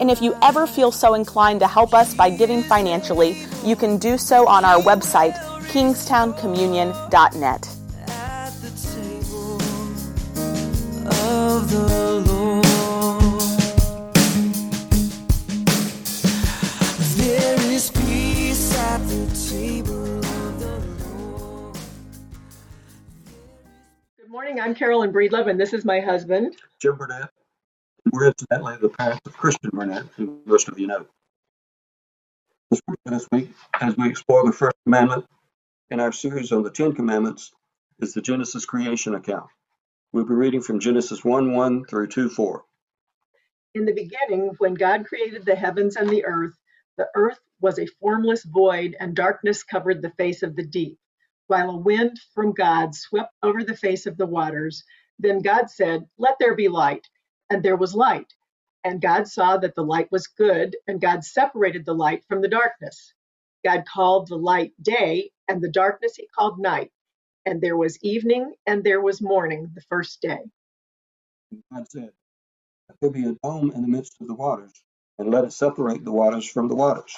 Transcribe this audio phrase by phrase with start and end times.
[0.00, 3.98] and if you ever feel so inclined to help us by giving financially, you can
[3.98, 5.34] do so on our website,
[5.68, 7.76] kingstowncommunion.net.
[24.16, 24.60] Good morning.
[24.60, 27.28] I'm Carolyn Breedlove, and this is my husband, Jim Burnett.
[28.06, 31.06] We're incidentally the parents of Christian Burnett, who most of you know.
[32.70, 32.80] This
[33.30, 35.26] week, as we explore the first commandment
[35.90, 37.52] in our series on the Ten Commandments,
[37.98, 39.46] is the Genesis creation account.
[40.12, 42.64] We'll be reading from Genesis 1 1 through 2 4.
[43.74, 46.56] In the beginning, when God created the heavens and the earth,
[46.96, 50.98] the earth was a formless void, and darkness covered the face of the deep,
[51.48, 54.84] while a wind from God swept over the face of the waters.
[55.18, 57.06] Then God said, Let there be light
[57.50, 58.32] and there was light.
[58.84, 62.48] And God saw that the light was good, and God separated the light from the
[62.48, 63.14] darkness.
[63.64, 66.92] God called the light day, and the darkness he called night.
[67.46, 70.40] And there was evening, and there was morning the first day.
[71.72, 72.10] God said,
[73.00, 74.72] there be a dome in the midst of the waters,
[75.18, 77.16] and let it separate the waters from the waters.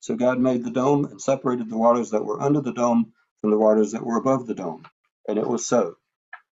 [0.00, 3.50] So God made the dome and separated the waters that were under the dome from
[3.50, 4.84] the waters that were above the dome.
[5.28, 5.96] And it was so.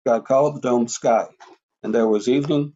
[0.06, 1.28] God called the dome sky,
[1.84, 2.76] and there was evening,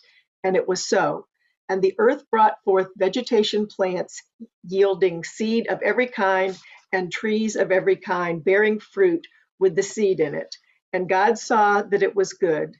[0.43, 1.27] and it was so.
[1.69, 4.21] And the earth brought forth vegetation plants
[4.63, 6.57] yielding seed of every kind,
[6.91, 9.25] and trees of every kind bearing fruit
[9.59, 10.55] with the seed in it.
[10.91, 12.75] And God saw that it was good.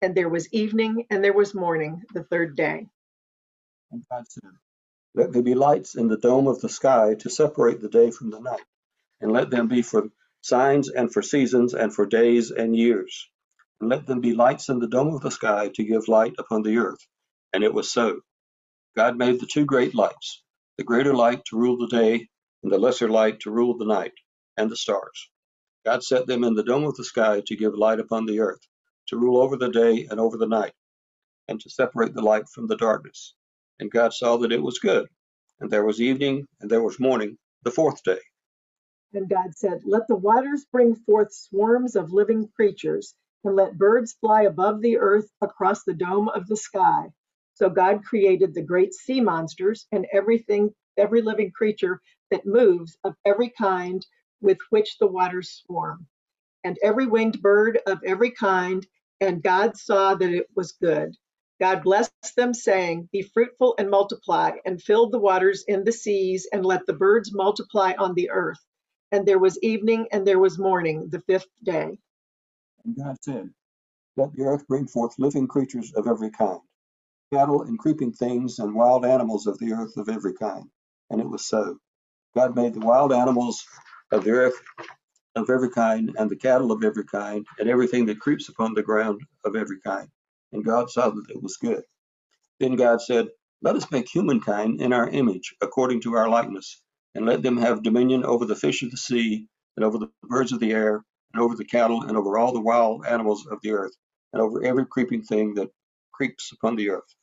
[0.00, 2.86] And there was evening and there was morning the third day.
[3.90, 4.52] And God said,
[5.14, 8.30] Let there be lights in the dome of the sky to separate the day from
[8.30, 8.64] the night,
[9.20, 10.08] and let them be for
[10.40, 13.28] signs and for seasons and for days and years
[13.80, 16.62] and let them be lights in the dome of the sky to give light upon
[16.62, 17.00] the earth.
[17.52, 18.20] And it was so.
[18.96, 20.42] God made the two great lights,
[20.78, 22.28] the greater light to rule the day,
[22.62, 24.12] and the lesser light to rule the night,
[24.56, 25.30] and the stars.
[25.84, 28.60] God set them in the dome of the sky to give light upon the earth,
[29.08, 30.74] to rule over the day and over the night,
[31.48, 33.34] and to separate the light from the darkness.
[33.80, 35.08] And God saw that it was good.
[35.60, 38.20] And there was evening, and there was morning, the fourth day.
[39.14, 43.14] And God said, Let the waters bring forth swarms of living creatures
[43.44, 47.04] and let birds fly above the earth across the dome of the sky.
[47.54, 52.00] So God created the great sea monsters and everything, every living creature
[52.30, 54.06] that moves of every kind
[54.42, 56.06] with which the waters swarm,
[56.64, 58.86] and every winged bird of every kind.
[59.20, 61.16] And God saw that it was good.
[61.60, 66.48] God blessed them, saying, Be fruitful and multiply, and fill the waters in the seas,
[66.52, 68.60] and let the birds multiply on the earth.
[69.12, 71.98] And there was evening and there was morning, the fifth day.
[72.84, 73.50] And God said,
[74.16, 76.60] Let the earth bring forth living creatures of every kind,
[77.32, 80.66] cattle and creeping things, and wild animals of the earth of every kind.
[81.10, 81.78] And it was so.
[82.36, 83.64] God made the wild animals
[84.12, 84.60] of the earth
[85.36, 88.82] of every kind, and the cattle of every kind, and everything that creeps upon the
[88.82, 90.08] ground of every kind.
[90.52, 91.82] And God saw that it was good.
[92.60, 93.28] Then God said,
[93.62, 96.80] Let us make humankind in our image, according to our likeness,
[97.14, 100.52] and let them have dominion over the fish of the sea, and over the birds
[100.52, 103.72] of the air, and over the cattle, and over all the wild animals of the
[103.72, 103.96] earth,
[104.32, 105.70] and over every creeping thing that
[106.12, 107.14] creeps upon the earth.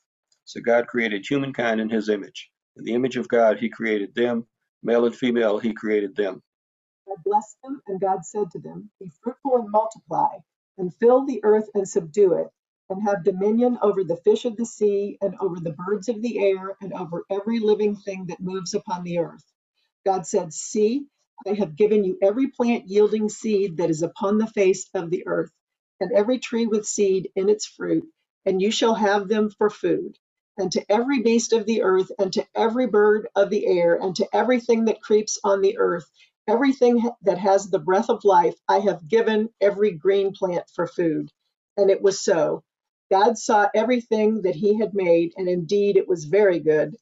[0.46, 2.50] So God created humankind in his image.
[2.78, 4.46] In the image of God, he created them.
[4.84, 6.42] Male and female, he created them.
[7.07, 10.38] God blessed them, and God said to them, Be fruitful and multiply,
[10.78, 12.48] and fill the earth and subdue it,
[12.90, 16.40] and have dominion over the fish of the sea, and over the birds of the
[16.40, 19.44] air, and over every living thing that moves upon the earth.
[20.06, 21.08] God said, See,
[21.48, 25.28] I have given you every plant yielding seed that is upon the face of the
[25.28, 25.52] earth,
[26.00, 28.08] and every tree with seed in its fruit,
[28.46, 30.18] and you shall have them for food.
[30.58, 34.16] And to every beast of the earth, and to every bird of the air, and
[34.18, 36.10] to everything that creeps on the earth,
[36.48, 41.32] everything that has the breath of life, I have given every green plant for food.
[41.78, 42.64] And it was so.
[43.12, 46.96] God saw everything that he had made, and indeed it was very good.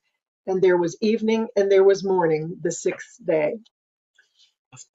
[0.48, 3.60] And there was evening and there was morning the sixth day.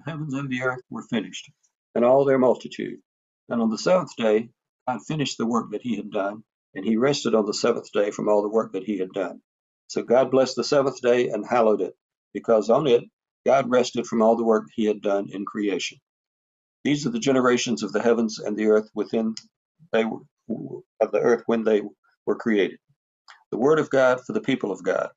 [0.05, 1.51] The heavens and the earth were finished,
[1.95, 3.01] and all their multitude.
[3.49, 4.51] And on the seventh day,
[4.89, 6.45] God finished the work that he had done,
[6.75, 9.41] and he rested on the seventh day from all the work that he had done.
[9.89, 11.95] So God blessed the seventh day and hallowed it,
[12.35, 13.05] because on it
[13.47, 15.99] God rested from all the work he had done in creation.
[16.85, 19.35] These are the generations of the heavens and the earth within
[19.93, 20.21] they were,
[21.01, 21.83] of the earth when they
[22.27, 22.79] were created.
[23.53, 25.11] The word of God for the people of God.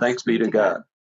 [0.00, 0.78] Thanks be to God.
[0.78, 0.96] I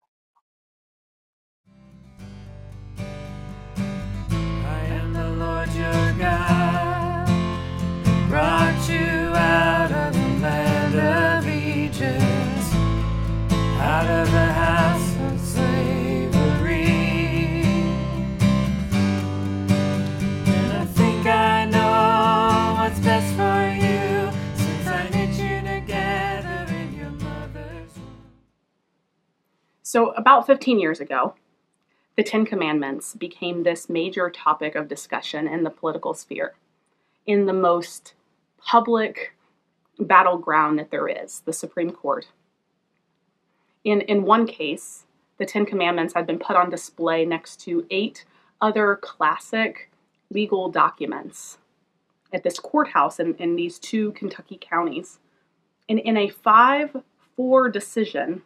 [29.93, 31.35] So, about 15 years ago,
[32.17, 36.55] the Ten Commandments became this major topic of discussion in the political sphere,
[37.27, 38.15] in the most
[38.57, 39.35] public
[39.99, 42.29] battleground that there is, the Supreme Court.
[43.83, 45.05] In, in one case,
[45.37, 48.25] the Ten Commandments had been put on display next to eight
[48.59, 49.91] other classic
[50.31, 51.59] legal documents
[52.33, 55.19] at this courthouse in, in these two Kentucky counties.
[55.87, 56.97] And in a 5
[57.35, 58.41] 4 decision,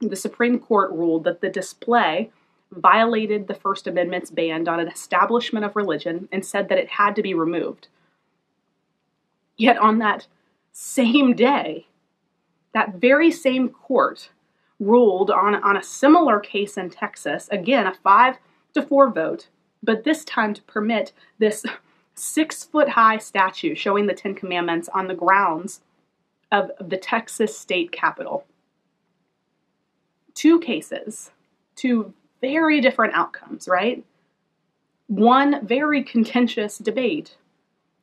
[0.00, 2.30] the Supreme Court ruled that the display
[2.70, 7.14] violated the First Amendment's ban on an establishment of religion and said that it had
[7.16, 7.88] to be removed.
[9.56, 10.26] Yet on that
[10.72, 11.86] same day,
[12.74, 14.30] that very same court
[14.78, 18.36] ruled on, on a similar case in Texas, again, a five
[18.74, 19.48] to four vote,
[19.82, 21.64] but this time to permit this
[22.14, 25.80] six foot high statue showing the Ten Commandments on the grounds
[26.52, 28.44] of the Texas state capitol.
[30.36, 31.32] Two cases,
[31.74, 34.04] two very different outcomes, right?
[35.08, 37.36] One very contentious debate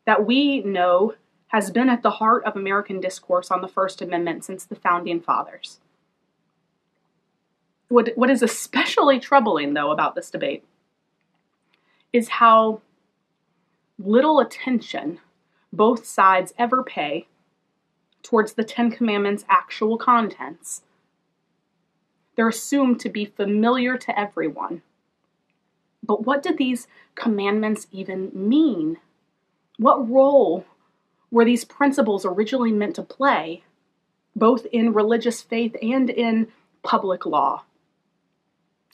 [0.06, 1.13] that we know
[1.47, 5.21] has been at the heart of American discourse on the First Amendment since the founding
[5.21, 5.80] fathers.
[7.88, 10.65] What, what is especially troubling, though, about this debate
[12.12, 12.81] is how
[14.00, 15.19] little attention
[15.71, 17.27] both sides ever pay
[18.24, 20.81] towards the Ten Commandments' actual contents.
[22.35, 24.81] They're assumed to be familiar to everyone.
[26.01, 28.97] But what did these commandments even mean?
[29.77, 30.65] What role
[31.31, 33.63] were these principles originally meant to play,
[34.35, 36.47] both in religious faith and in
[36.83, 37.63] public law?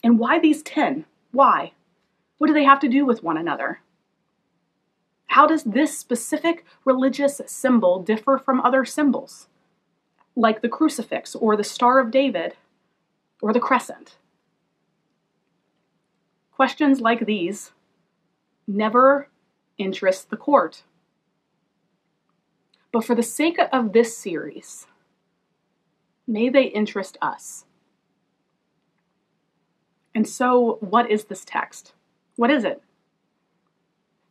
[0.04, 1.06] And why these 10?
[1.32, 1.74] Why?
[2.38, 3.82] What do they have to do with one another?
[5.28, 9.48] How does this specific religious symbol differ from other symbols,
[10.36, 12.56] like the crucifix or the Star of David
[13.42, 14.18] or the crescent?
[16.52, 17.72] Questions like these
[18.68, 19.30] never
[19.78, 20.84] interest the court.
[22.92, 24.88] But for the sake of this series,
[26.28, 27.66] may they interest us.
[30.14, 31.94] And so, what is this text?
[32.36, 32.82] What is it?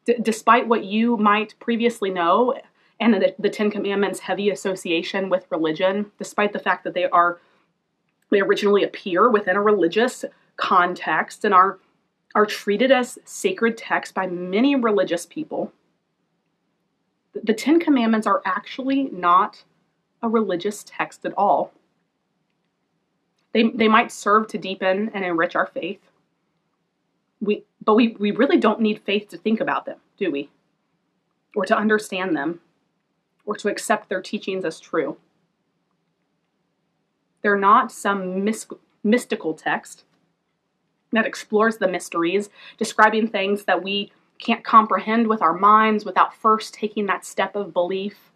[0.05, 2.55] D- despite what you might previously know
[3.01, 7.41] and the, the Ten Commandments' heavy association with religion, despite the fact that they are
[8.31, 10.25] they originally appear within a religious
[10.57, 11.79] context and are
[12.35, 15.73] are treated as sacred texts by many religious people.
[17.43, 19.65] The Ten Commandments are actually not
[20.23, 21.73] a religious text at all.
[23.53, 26.01] They, they might serve to deepen and enrich our faith.
[27.41, 30.51] We, but we, we really don't need faith to think about them, do we?
[31.57, 32.61] Or to understand them,
[33.47, 35.17] or to accept their teachings as true.
[37.49, 38.45] They're not some
[39.03, 40.05] mystical text
[41.13, 46.75] that explores the mysteries, describing things that we can't comprehend with our minds without first
[46.75, 48.33] taking that step of belief.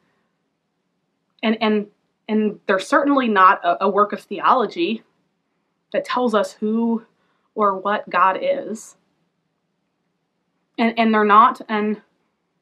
[1.42, 1.88] And and
[2.26, 5.02] and they're certainly not a, a work of theology
[5.92, 7.04] that tells us who
[7.54, 8.96] or what God is.
[10.78, 12.00] And and they're not an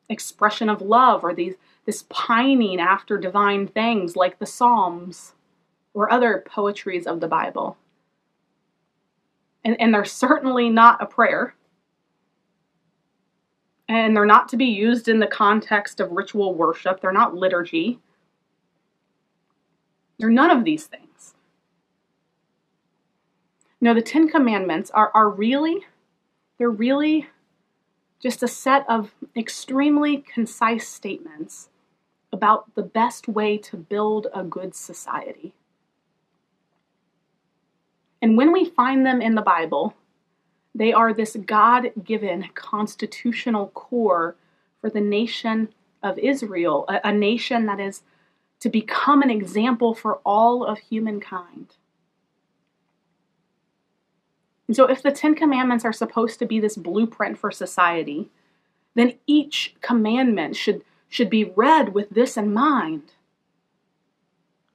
[0.09, 1.55] expression of love or these,
[1.87, 5.35] this pining after divine things like the Psalms
[5.95, 7.77] or other poetries of the Bible.
[9.65, 11.55] And, and they're certainly not a prayer.
[13.89, 17.01] And they're not to be used in the context of ritual worship.
[17.01, 17.99] They're not liturgy.
[20.19, 21.35] They're none of these things.
[23.81, 25.87] No, the Ten Commandments are, are really,
[26.59, 27.29] they're really
[28.21, 31.71] just a set of extremely concise statements
[32.33, 35.55] about the best way to build a good society.
[38.23, 39.95] And when we find them in the Bible,
[40.75, 44.37] they are this God given constitutional core
[44.81, 45.69] for the nation
[46.03, 48.03] of Israel, a, a, nation that is
[48.61, 51.77] to become an example for all of humankind.
[54.67, 58.31] And so, if the Ten Commandments are supposed to be this blueprint for society,
[58.95, 63.13] then each commandment should, should be read with this in mind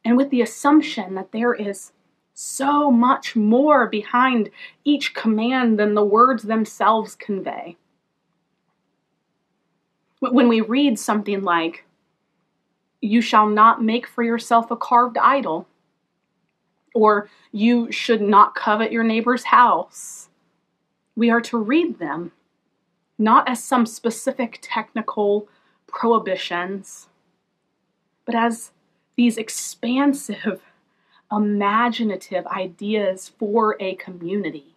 [0.04, 1.92] and with the assumption that there is
[2.36, 4.52] so much more behind
[4.84, 7.78] each command than the words themselves convey.
[10.20, 11.86] When we read something like,
[13.02, 15.68] You shall not make for yourself a carved idol,
[16.94, 20.30] or You should not covet your neighbor's house,
[21.16, 22.34] we are to read them
[23.18, 25.48] not as some specific technical
[25.88, 27.08] prohibitions,
[28.26, 28.72] but as
[29.16, 30.62] these expansive
[31.32, 34.76] imaginative ideas for a community.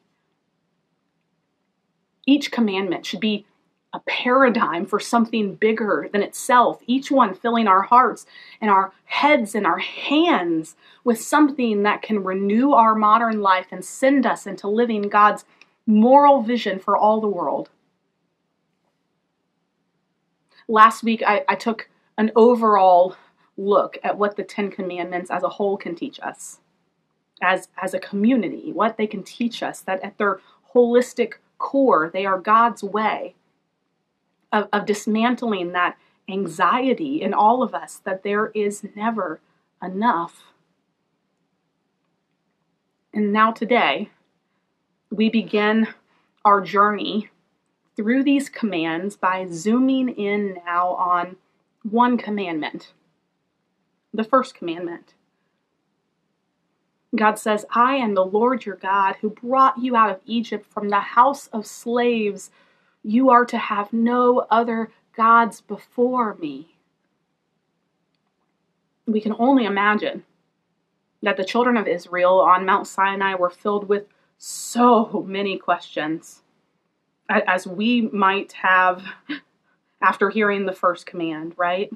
[2.27, 3.47] Each commandment should be
[3.93, 8.27] a paradigm for something bigger than itself, each one filling our hearts
[8.61, 13.85] and our heads and our hands with something that can renew our modern life and
[13.85, 15.47] send us into living God's
[15.87, 17.71] moral vision for all the world.
[20.69, 21.89] Last week, I, I took
[22.19, 23.17] an overall
[23.59, 26.61] look at what the Ten Commandments as a whole can teach us,
[27.43, 30.41] as, as a community, what they can teach us, that at their
[30.75, 33.35] holistic core, they are God's way
[34.53, 35.99] of, of dismantling that
[36.29, 39.41] anxiety in all of us that there is never
[39.83, 40.45] enough.
[43.13, 44.11] And now, today,
[45.11, 45.89] we begin
[46.45, 47.29] our journey
[47.97, 51.37] through these commands by zooming in now on
[51.83, 52.93] one commandment
[54.13, 55.15] the first commandment.
[57.17, 60.89] God says, I am the Lord your God who brought you out of Egypt from
[60.89, 62.51] the house of slaves.
[63.03, 66.77] You are to have no other gods before me.
[69.07, 70.25] We can only imagine
[71.23, 74.05] that the children of Israel on Mount Sinai were filled with
[74.37, 76.43] so many questions,
[77.29, 79.03] as we might have
[80.03, 81.91] after hearing the first command, right?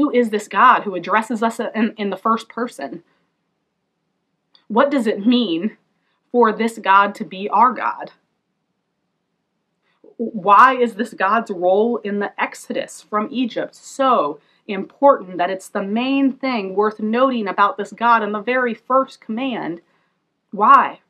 [0.00, 3.02] Who is this God who addresses us in, in the first person?
[4.66, 5.76] What does it mean
[6.32, 8.12] for this God to be our God?
[10.16, 15.82] Why is this God's role in the Exodus from Egypt so important that it's the
[15.82, 19.82] main thing worth noting about this God in the very first command?
[20.50, 21.00] Why?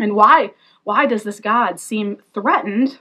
[0.00, 0.50] And why
[0.82, 2.98] why does this God seem threatened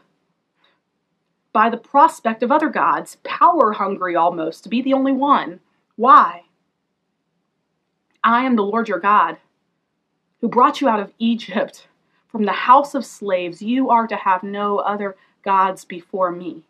[1.53, 5.59] by the prospect of other gods, power hungry almost, to be the only one.
[5.95, 6.43] Why?
[8.23, 9.37] I am the Lord your God,
[10.41, 11.87] who brought you out of Egypt
[12.27, 13.61] from the house of slaves.
[13.61, 16.63] You are to have no other gods before me.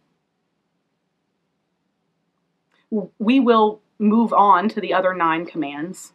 [3.20, 6.14] We will move on to the other nine commands,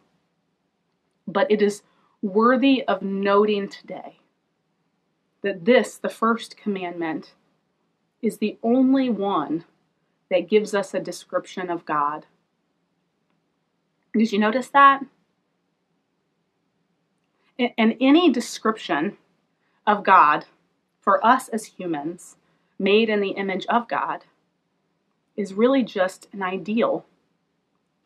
[1.27, 1.83] but it is
[2.21, 4.19] worthy of noting today
[5.41, 7.33] that this, the first commandment,
[8.23, 9.65] is the only one
[10.31, 12.25] that gives us a description of God.
[14.13, 15.05] Did you notice that?
[17.59, 19.17] And any description
[19.85, 20.45] of God
[21.01, 22.37] for us as humans,
[22.79, 24.23] made in the image of God,
[25.35, 27.05] is really just an ideal,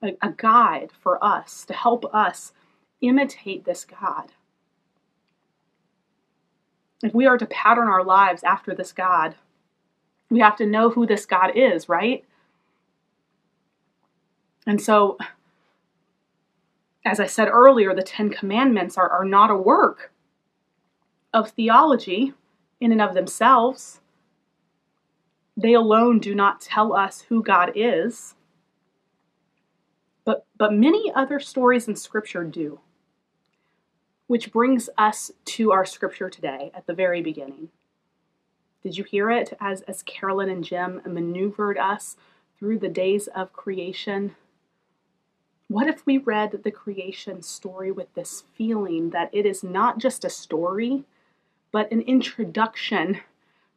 [0.01, 2.53] a, guide for us to help us
[3.01, 4.31] imitate this God.
[7.03, 9.35] If we are to pattern our lives after this God,
[10.29, 12.23] we have to know who this God is, right?
[14.65, 15.17] And so,
[17.05, 20.11] as I said earlier, the Ten Commandments are, are not a work
[21.33, 22.33] of theology
[22.81, 24.01] in and of themselves.
[25.55, 28.35] They alone do not tell us who God is.
[30.25, 32.81] But, but many other stories in Scripture do.
[34.27, 37.69] Which brings us to our Scripture today at the very beginning.
[38.87, 42.15] Did you hear it as, as Carolyn and Jim maneuvered us
[42.57, 44.37] through the days of creation?
[45.67, 50.23] What if we read the creation story with this feeling that it is not just
[50.23, 51.03] a story,
[51.73, 53.19] but an introduction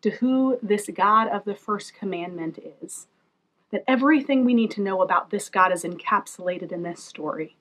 [0.03, 3.09] to who this God of the first commandment is?
[3.73, 7.57] That everything we need to know about this God is encapsulated in this story.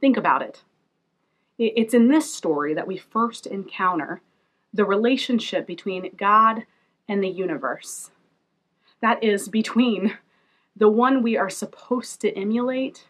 [0.00, 0.62] Think about it.
[1.58, 4.22] It's in this story that we first encounter
[4.72, 6.64] the relationship between God
[7.08, 8.10] and the universe.
[9.00, 10.18] That is, between
[10.76, 13.06] the one we are supposed to emulate,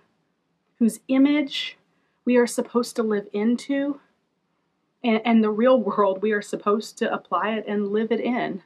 [0.79, 1.77] whose image
[2.25, 4.01] we are supposed to live into,
[5.03, 8.63] and, and, the real world we are supposed to apply it and live it in.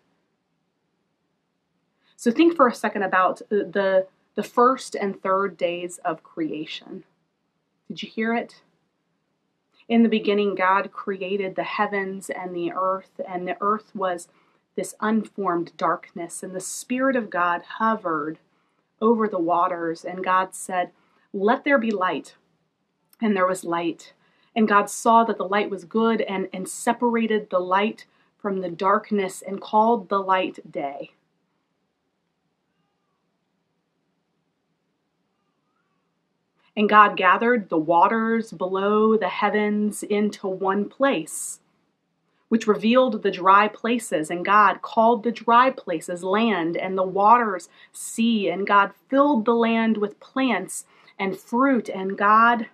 [2.17, 7.05] So think for a second about the, the first and third days of creation.
[7.89, 8.63] Did you hear it?
[9.89, 14.29] In the beginning, God created the heavens and the earth, and the earth was
[14.77, 18.39] this unformed darkness, and the Spirit of God hovered
[19.01, 20.93] over the waters, and God said,
[21.33, 22.37] Let there be light.
[23.21, 24.13] And there was light.
[24.55, 28.07] And God saw that the light was good and, and separated the light
[28.39, 31.13] from the darkness and called the light day.
[36.77, 41.61] And God gathered the waters below the heavens into one place,
[42.49, 44.31] which revealed the dry places.
[44.31, 48.49] And God called the dry places land, and the waters sea.
[48.49, 50.87] And God filled the land with plants
[51.19, 51.91] and fruit.
[51.91, 52.69] And God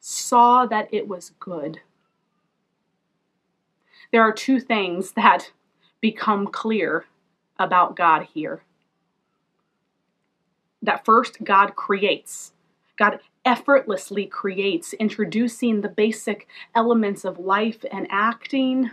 [0.00, 1.80] saw that it was good.
[4.12, 5.52] There are two things that
[6.00, 7.06] become clear
[7.58, 8.62] about God here.
[10.82, 12.52] That first, God creates.
[12.96, 18.90] God effortlessly creates, introducing the basic elements of life and acting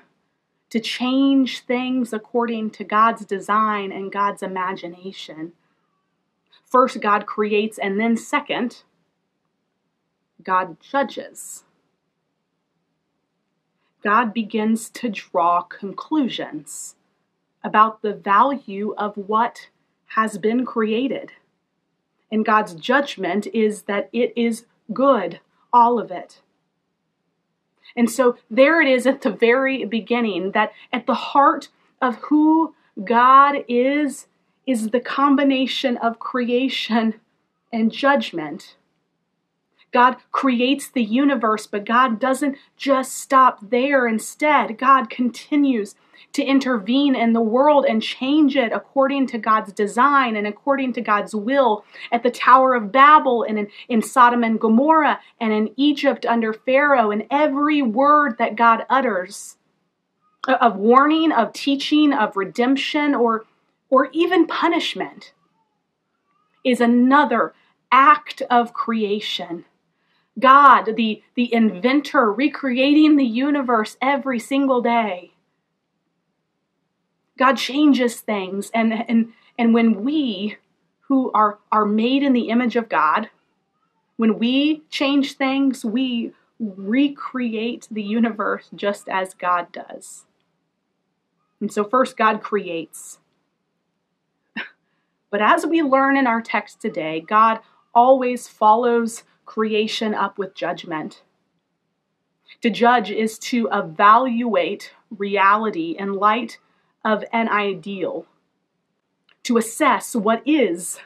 [0.70, 5.54] to change things according to God's design and God's imagination.
[6.64, 8.84] First, God creates, and then, second,
[10.42, 11.63] God judges.
[14.04, 16.96] God begins to draw conclusions
[17.63, 19.70] about the value of what
[20.08, 21.32] has been created
[22.34, 25.39] and God's judgment is that it is good,
[25.72, 26.41] all of it.
[27.96, 31.69] And so there it is at the very beginning that at the heart
[32.02, 34.26] of who God is,
[34.65, 37.19] is the combination of creation
[37.72, 38.78] and judgment.
[39.91, 44.08] God creates the universe, but God doesn't just stop there.
[44.08, 45.93] Instead, God continues
[46.32, 51.02] to intervene in the world and change it according to God's design and according to
[51.02, 55.72] God's will at the Tower of Babel and in, in Sodom and Gomorrah and in
[55.76, 59.58] Egypt under Pharaoh and every word that God utters
[60.48, 63.46] uh, of warning, of teaching, of redemption, or,
[63.90, 65.34] or even punishment
[66.64, 67.54] is another
[67.92, 69.66] act of creation.
[70.40, 75.33] God, the, the inventor, recreating the universe every single day
[77.38, 78.69] God changes things.
[78.74, 80.58] And, and, and when we,
[81.02, 83.30] who are, are made in the image of God,
[84.17, 90.26] when we change things, we recreate the universe just as God does.
[91.60, 93.19] And so, first, God creates.
[95.30, 97.60] But as we learn in our text today, God
[97.96, 101.24] always follows creation up with judgment.
[102.62, 106.60] To judge is to evaluate reality in light
[107.04, 108.26] of an ideal,
[109.44, 111.00] to assess what is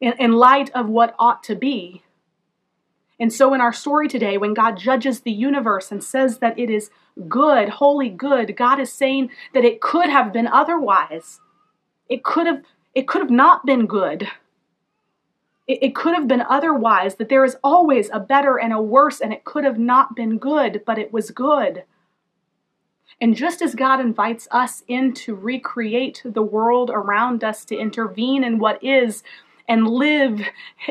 [0.00, 2.02] in, in light of what ought to be.
[3.20, 6.70] And so, in our story today, when God judges the universe and says that it
[6.70, 6.90] is
[7.28, 11.40] good, holy good, God is saying that it could have been otherwise.
[12.08, 12.62] It could have,
[12.94, 14.28] it could have not been good.
[15.66, 19.20] It, it could have been otherwise, that there is always a better and a worse,
[19.20, 21.82] and it could have not been good, but it was good.
[23.20, 28.44] And just as God invites us in to recreate the world around us, to intervene
[28.44, 29.22] in what is,
[29.68, 30.40] and live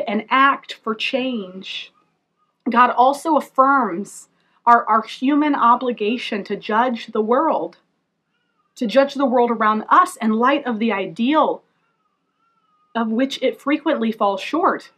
[0.06, 1.92] and act for change,
[2.68, 4.28] God also affirms
[4.66, 7.78] our, our human obligation to judge the world,
[8.76, 11.62] to judge the world around us in light of the ideal
[12.94, 14.90] of which it frequently falls short.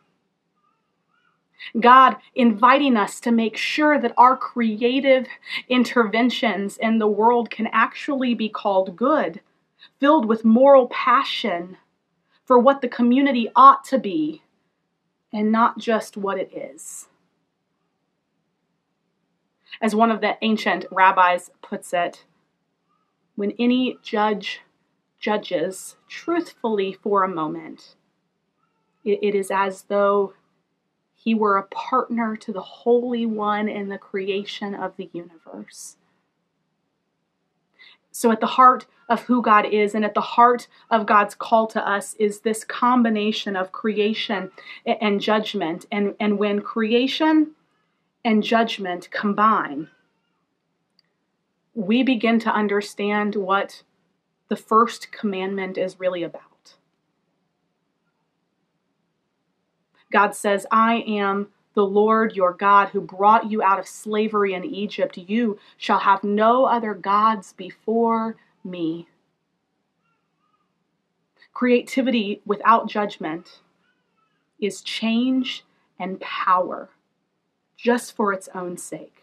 [1.78, 5.26] God inviting us to make sure that our creative
[5.68, 9.40] interventions in the world can actually be called good,
[9.98, 11.76] filled with moral passion
[12.44, 14.42] for what the community ought to be,
[15.32, 17.08] and not just what it is.
[19.80, 22.24] As one of the ancient rabbis puts it,
[23.36, 24.60] when any judge
[25.20, 27.94] judges truthfully for a moment,
[29.04, 30.34] it, is as though
[31.22, 35.96] he were a partner to the Holy One in the creation of the universe.
[38.10, 41.66] So, at the heart of who God is and at the heart of God's call
[41.68, 44.50] to us is this combination of creation
[44.86, 45.84] and judgment.
[45.92, 47.52] And, and when creation
[48.24, 49.88] and judgment combine,
[51.74, 53.82] we begin to understand what
[54.48, 56.49] the first commandment is really about.
[60.10, 64.64] God says, I am the Lord your God who brought you out of slavery in
[64.64, 65.16] Egypt.
[65.16, 69.08] You shall have no other gods before me.
[71.52, 73.60] Creativity without judgment
[74.58, 75.64] is change
[75.98, 76.90] and power
[77.76, 79.19] just for its own sake.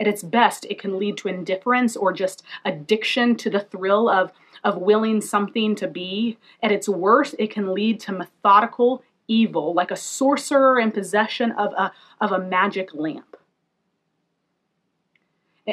[0.00, 4.32] At its best, it can lead to indifference or just addiction to the thrill of,
[4.62, 6.38] of willing something to be.
[6.62, 11.72] At its worst, it can lead to methodical evil, like a sorcerer in possession of
[11.72, 13.36] a, of a magic lamp.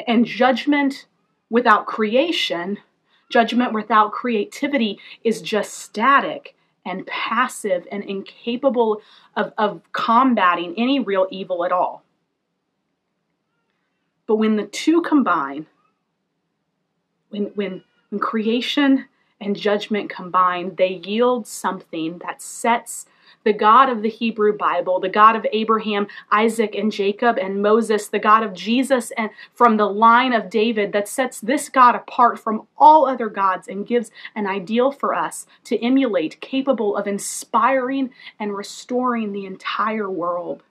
[0.06, 1.06] And judgment
[1.50, 2.78] without creation,
[3.28, 6.54] judgment without creativity, is just static
[6.84, 9.02] and passive and incapable
[9.36, 12.01] of, of combating any real evil at all.
[14.32, 15.66] But when the two combine,
[17.28, 19.04] when, when, when creation
[19.38, 23.04] and judgment combine, they yield something that sets
[23.44, 28.08] the God of the Hebrew Bible, the God of Abraham, Isaac, and Jacob, and Moses,
[28.08, 32.38] the God of Jesus, and from the line of David that sets this God apart
[32.38, 38.08] from all other gods and gives an ideal for us to emulate, capable of inspiring
[38.40, 40.62] and restoring the entire world.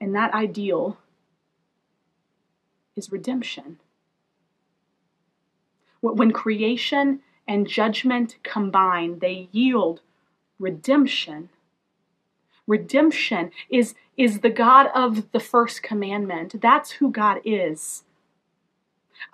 [0.00, 0.96] And that ideal
[2.96, 3.78] is redemption.
[6.00, 10.00] When creation and judgment combine, they yield
[10.58, 11.50] redemption.
[12.66, 16.60] Redemption is, is the God of the first commandment.
[16.60, 18.04] That's who God is.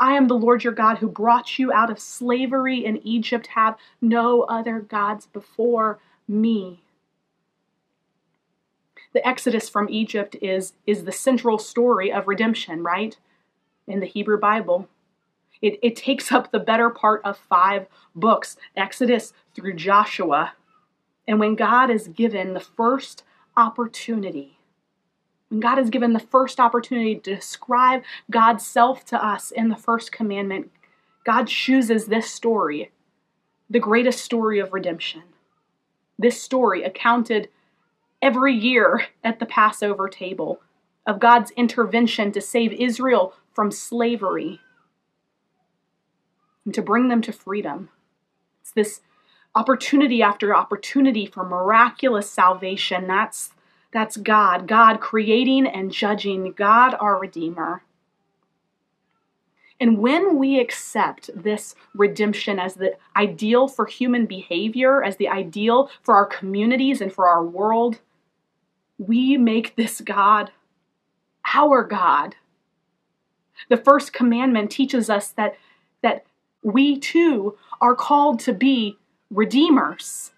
[0.00, 3.48] I am the Lord your God who brought you out of slavery in Egypt.
[3.48, 6.82] Have no other gods before me
[9.16, 13.16] the Exodus from Egypt is, is the central story of redemption, right?
[13.88, 14.90] In the Hebrew Bible.
[15.62, 20.52] It, it takes up the better part of five books, Exodus through Joshua.
[21.26, 23.24] And when God is given the first
[23.56, 24.58] opportunity,
[25.48, 29.76] when God is given the first opportunity to describe God's self to us in the
[29.76, 30.70] first commandment,
[31.24, 32.90] God chooses this story,
[33.70, 35.22] the greatest story of redemption.
[36.18, 37.48] This story accounted
[38.22, 40.60] every year at the Passover table
[41.06, 44.60] of God's intervention to save Israel from slavery
[46.64, 47.90] and to bring them to freedom.
[48.60, 49.00] It's this
[49.54, 53.06] opportunity after opportunity for miraculous salvation.
[53.06, 53.52] That's,
[53.92, 57.82] that's God, God creating and judging, God our Redeemer.
[59.78, 65.90] And when we accept this redemption as the ideal for human behavior, as the ideal
[66.02, 68.00] for our communities and for our world,
[68.98, 70.50] we make this God
[71.54, 72.34] our God.
[73.68, 75.56] The first commandment teaches us that,
[76.02, 76.24] that
[76.62, 78.98] we too are called to be
[79.30, 80.32] redeemers.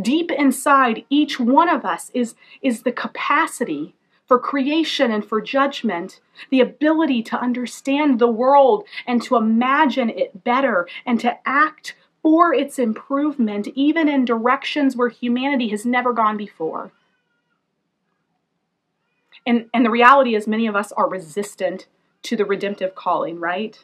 [0.00, 3.94] Deep inside each one of us is, is the capacity
[4.26, 10.42] for creation and for judgment, the ability to understand the world and to imagine it
[10.44, 16.38] better and to act for its improvement, even in directions where humanity has never gone
[16.38, 16.90] before.
[19.46, 21.86] And, and the reality is, many of us are resistant
[22.22, 23.78] to the redemptive calling, right?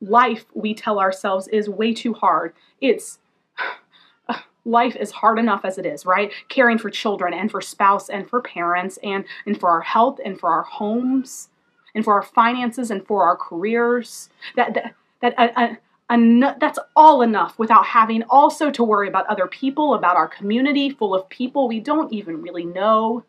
[0.00, 2.52] Life, we tell ourselves, is way too hard.
[2.80, 3.18] It's
[4.64, 6.32] life is hard enough as it is, right?
[6.48, 10.38] Caring for children and for spouse and for parents and, and for our health and
[10.38, 11.48] for our homes
[11.94, 14.28] and for our finances and for our careers.
[14.56, 15.74] That, that, that uh,
[16.10, 20.90] uh, that's all enough without having also to worry about other people, about our community
[20.90, 23.24] full of people we don't even really know.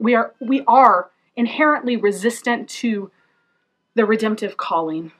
[0.00, 3.10] We are, we are inherently resistant to
[3.94, 5.12] the redemptive calling.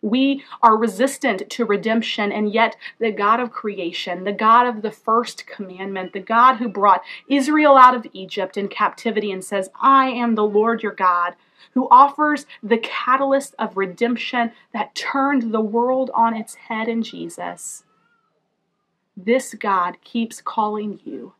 [0.00, 4.92] We are resistant to redemption, and yet the God of creation, the God of the
[4.92, 10.08] first commandment, the God who brought Israel out of Egypt in captivity and says, I
[10.08, 11.34] am the Lord your God,
[11.74, 17.82] who offers the catalyst of redemption that turned the world on its head in Jesus.
[19.16, 21.34] This God keeps calling you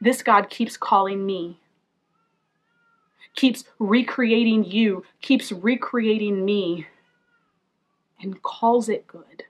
[0.00, 1.60] This God keeps calling me,
[3.34, 6.86] keeps recreating you, keeps recreating me,
[8.20, 9.44] and calls it good.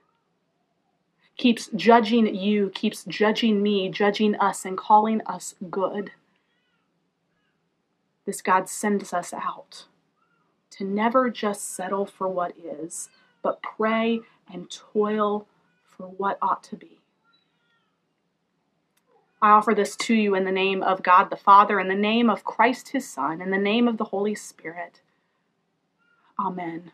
[1.37, 6.11] Keeps judging you, keeps judging me, judging us, and calling us good.
[8.25, 9.85] This God sends us out
[10.71, 13.09] to never just settle for what is,
[13.41, 14.21] but pray
[14.51, 15.47] and toil
[15.85, 16.94] for what ought to be.
[19.41, 22.29] I offer this to you in the name of God the Father, in the name
[22.29, 25.01] of Christ his Son, in the name of the Holy Spirit.
[26.39, 26.91] Amen.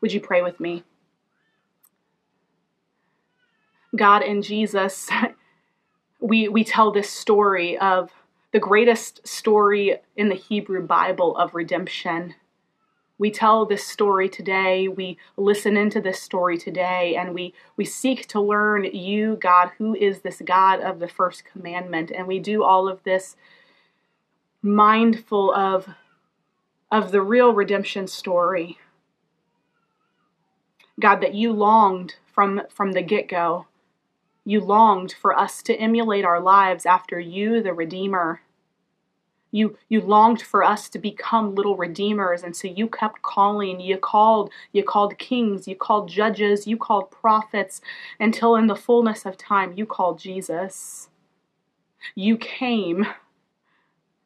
[0.00, 0.84] Would you pray with me?
[3.96, 5.08] God and Jesus,
[6.20, 8.10] we, we tell this story of
[8.52, 12.34] the greatest story in the Hebrew Bible of redemption.
[13.16, 18.26] We tell this story today, we listen into this story today, and we, we seek
[18.28, 22.10] to learn you, God, who is this God of the first commandment.
[22.10, 23.36] And we do all of this
[24.62, 25.88] mindful of,
[26.90, 28.78] of the real redemption story.
[30.98, 33.66] God, that you longed from, from the get go.
[34.44, 38.42] You longed for us to emulate our lives after you, the Redeemer,
[39.54, 43.80] you you longed for us to become little redeemers and so you kept calling.
[43.80, 47.80] You called you called kings you called judges you called prophets
[48.18, 51.08] until in the fullness of time you called jesus.
[52.14, 53.06] You came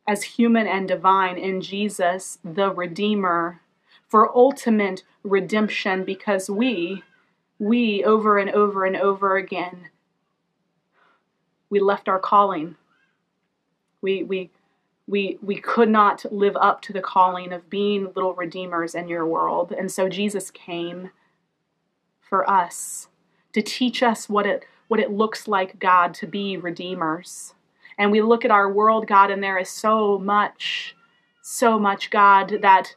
[0.07, 3.61] as human and divine in jesus the redeemer
[4.09, 7.03] for ultimate redemption because we
[7.59, 9.91] we over and over and over again
[11.71, 12.77] we left our calling.
[14.01, 14.51] We we
[15.09, 19.27] we we could not live up to the calling of being little redeemers in your
[19.27, 19.73] world.
[19.73, 21.11] And so jesus came
[22.21, 23.09] for us
[23.55, 27.55] to teach us what it what it looks like god to be redeemers.
[27.97, 30.95] And we look at our world god and there is so much
[31.43, 32.95] so much god that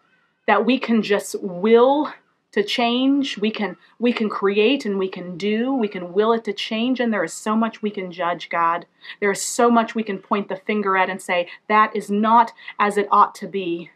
[0.47, 2.11] that we can just will
[2.51, 3.37] to change.
[3.37, 5.73] We can we can create and we can do.
[5.73, 6.99] We can will it to change.
[6.99, 8.85] And there is so much we can judge god.
[9.19, 12.51] There is so much we can point the finger at and say that is not
[12.79, 13.91] as it ought to be.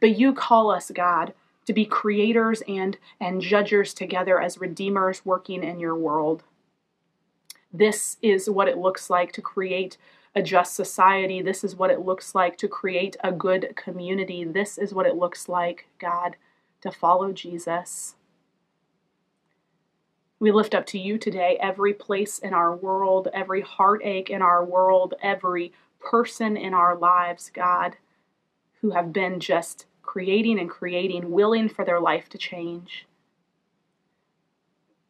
[0.00, 1.34] But you call us god
[1.66, 6.42] to be creators and and judgers together as redeemers working in your world.
[7.72, 9.98] This is what it looks like to create
[10.34, 11.42] a just society.
[11.42, 14.44] This is what it looks like to create a good community.
[14.44, 16.36] This is what it looks like god
[16.80, 18.14] to follow Jesus.
[20.40, 24.64] We lift up to you today every place in our world, every heartache in our
[24.64, 27.96] world, every person in our lives, God,
[28.80, 33.06] who have been just creating and creating, willing for their life to change,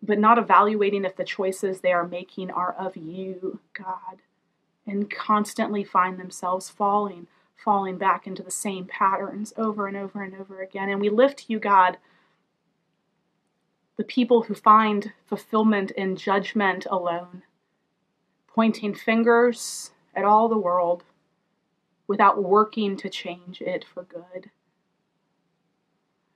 [0.02, 4.22] but not evaluating if the choices they are making are of you, God,
[4.86, 7.26] and constantly find themselves falling
[7.58, 10.88] falling back into the same patterns over and over and over again.
[10.88, 11.98] And we lift you, God,
[13.96, 17.42] the people who find fulfillment in judgment alone,
[18.46, 21.02] pointing fingers at all the world
[22.06, 24.50] without working to change it for good.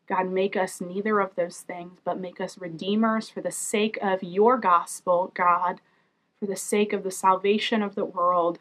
[0.09, 4.23] God, make us neither of those things, but make us redeemers for the sake of
[4.23, 5.81] your gospel, God,
[6.39, 8.59] for the sake of the salvation of the world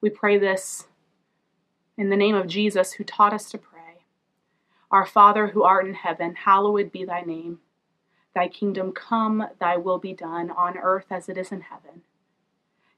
[0.00, 0.86] we pray this
[1.96, 4.04] in the name of Jesus, who taught us to pray.
[4.90, 7.60] Our Father, who art in heaven, hallowed be thy name.
[8.34, 12.02] Thy kingdom come, thy will be done, on earth as it is in heaven.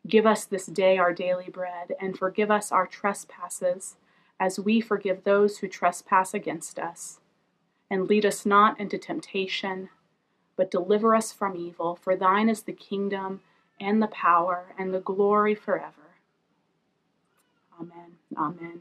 [0.06, 3.96] Give us this day our daily bread, and forgive us our trespasses,
[4.40, 7.20] as we forgive those who trespass against us.
[7.90, 9.90] And lead us not into temptation,
[10.56, 11.94] but deliver us from evil.
[11.94, 13.40] For thine is the kingdom,
[13.80, 16.08] and the power, and the glory forever.
[17.80, 18.16] Amen.
[18.36, 18.80] Amen.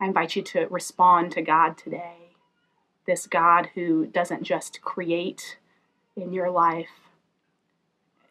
[0.00, 2.36] I invite you to respond to God today.
[3.06, 5.58] This God who doesn't just create
[6.16, 6.88] in your life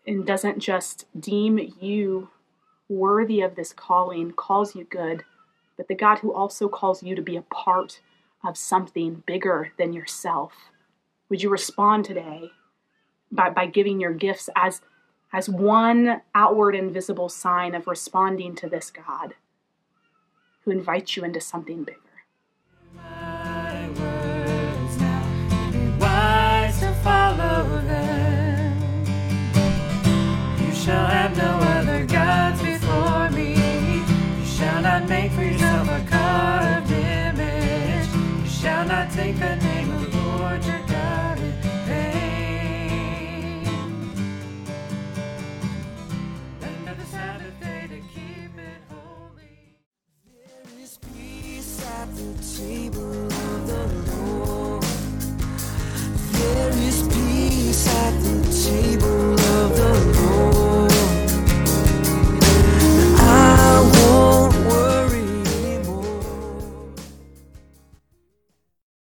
[0.08, 2.30] and doesn't just deem you
[2.88, 5.24] worthy of this calling, calls you good,
[5.78, 8.02] but the God who also calls you to be a part
[8.44, 10.54] of something bigger than yourself.
[11.30, 12.52] Would you respond today
[13.32, 14.82] by, by giving your gifts as
[15.32, 19.36] as one outward and visible sign of responding to this God
[20.64, 22.00] who invites you into something bigger.